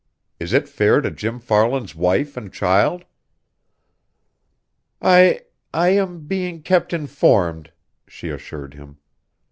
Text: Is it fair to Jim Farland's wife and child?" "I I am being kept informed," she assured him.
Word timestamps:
Is 0.39 0.51
it 0.51 0.67
fair 0.67 0.99
to 1.01 1.11
Jim 1.11 1.37
Farland's 1.39 1.93
wife 1.93 2.35
and 2.35 2.51
child?" 2.51 3.05
"I 4.99 5.41
I 5.75 5.89
am 5.89 6.21
being 6.25 6.63
kept 6.63 6.91
informed," 6.91 7.71
she 8.07 8.29
assured 8.29 8.73
him. 8.73 8.97